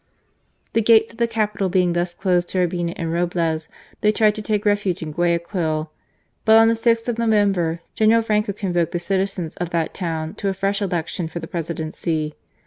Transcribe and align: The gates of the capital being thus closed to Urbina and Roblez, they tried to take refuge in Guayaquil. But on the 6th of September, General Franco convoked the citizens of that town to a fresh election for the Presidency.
The 0.73 0.81
gates 0.81 1.13
of 1.13 1.19
the 1.19 1.27
capital 1.27 1.69
being 1.69 1.93
thus 1.93 2.15
closed 2.15 2.49
to 2.49 2.57
Urbina 2.57 2.93
and 2.95 3.13
Roblez, 3.13 3.67
they 4.01 4.11
tried 4.11 4.33
to 4.33 4.41
take 4.41 4.65
refuge 4.65 5.03
in 5.03 5.11
Guayaquil. 5.11 5.91
But 6.43 6.57
on 6.57 6.69
the 6.69 6.73
6th 6.73 7.07
of 7.07 7.17
September, 7.19 7.81
General 7.93 8.23
Franco 8.23 8.51
convoked 8.51 8.93
the 8.93 8.99
citizens 8.99 9.55
of 9.57 9.69
that 9.69 9.93
town 9.93 10.33
to 10.41 10.49
a 10.49 10.55
fresh 10.55 10.81
election 10.81 11.27
for 11.27 11.37
the 11.37 11.45
Presidency. 11.45 12.33